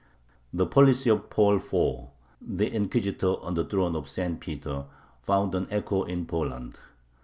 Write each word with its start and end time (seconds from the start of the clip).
The 0.51 0.65
policy 0.65 1.11
of 1.11 1.29
Paul 1.29 1.57
IV., 1.57 2.07
the 2.41 2.73
inquisitor 2.75 3.37
on 3.43 3.53
the 3.53 3.63
throne 3.63 3.95
of 3.95 4.09
St. 4.09 4.39
Peter, 4.39 4.85
found 5.21 5.53
an 5.53 5.67
echo 5.69 6.05
in 6.05 6.25
Poland. 6.25 6.79